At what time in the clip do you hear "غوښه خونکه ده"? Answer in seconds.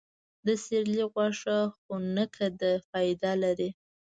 1.11-2.71